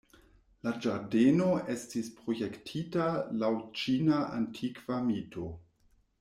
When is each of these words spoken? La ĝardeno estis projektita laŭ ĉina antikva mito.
La 0.67 0.71
ĝardeno 0.85 1.49
estis 1.73 2.09
projektita 2.21 3.07
laŭ 3.45 3.53
ĉina 3.83 4.25
antikva 4.41 5.01
mito. 5.13 5.49